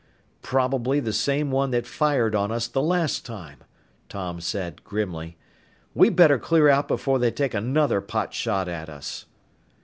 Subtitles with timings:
[0.41, 3.59] "Probably the same one that fired on us the last time,"
[4.09, 5.37] Tom said grimly.
[5.93, 9.27] "We'd better clear out before they take another pot shot at us."